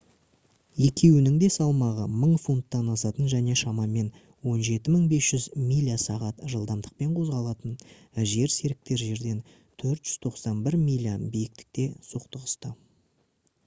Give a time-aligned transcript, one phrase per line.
[0.83, 4.07] екеуінің де салмағы 1000 фунттан асатын және шамамен
[4.53, 7.77] 17 500 миля/сағат жылдамдықпен қозғалатын
[8.33, 9.39] жерсеріктер жерден
[9.85, 12.73] 491 миля биіктікте соқтығысты